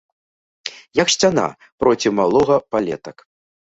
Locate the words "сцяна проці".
1.17-2.15